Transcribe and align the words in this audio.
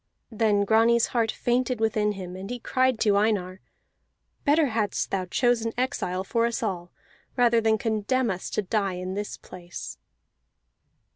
Then 0.31 0.65
Grani's 0.65 1.05
heart 1.13 1.31
fainted 1.31 1.79
within 1.79 2.13
him, 2.13 2.35
and 2.35 2.49
he 2.49 2.57
cried 2.57 2.99
to 3.01 3.15
Einar: 3.17 3.61
"Better 4.45 4.65
hadst 4.69 5.11
thou 5.11 5.25
chosen 5.25 5.73
exile 5.77 6.23
for 6.23 6.47
us 6.47 6.63
all, 6.63 6.91
rather 7.37 7.61
than 7.61 7.77
condemn 7.77 8.31
us 8.31 8.49
to 8.49 8.63
die 8.63 8.93
in 8.95 9.13
this 9.13 9.37
place!" 9.37 9.99